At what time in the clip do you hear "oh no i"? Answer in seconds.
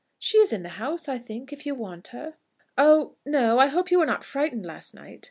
2.75-3.67